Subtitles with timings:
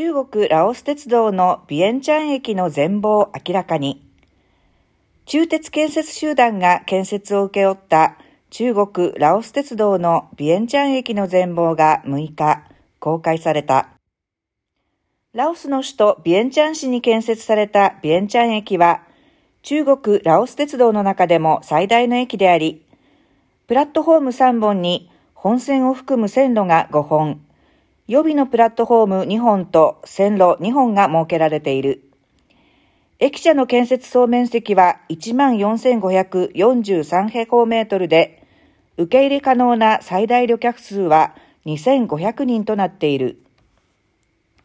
[0.00, 4.02] 中国ラオス鉄道のビエンチャン駅の全貌を明らかに。
[5.26, 8.16] 中鉄建設集団が建設を請け負った
[8.48, 12.62] 中国ラオス鉄道のビエンチャン駅の全貌が6日
[12.98, 13.90] 公開された。
[15.34, 19.02] ラオスの首都ビエンチャン市に建設されたビエンチャン駅は
[19.60, 22.86] 中国ラオス鉄道の中でも最大の駅であり、
[23.66, 27.42] プラットフォーム3本に本線を含む線路が5本、
[28.10, 32.10] 予備のプラットフォーム2本と線路2本が設けられている。
[33.20, 38.42] 駅舎の建設総面積は14,543平方メートルで、
[38.96, 43.40] 受け入れ可能な最大旅客数は2500人となっている。